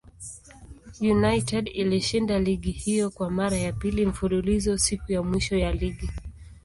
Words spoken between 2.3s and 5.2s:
ligi hiyo kwa mara ya pili mfululizo siku